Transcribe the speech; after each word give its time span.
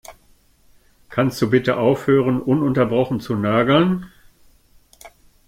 Kannst 1.09 1.39
du 1.43 1.49
bitte 1.51 1.77
aufhören, 1.77 2.41
ununterbrochen 2.41 3.19
zu 3.19 3.35
nörgeln? 3.35 4.11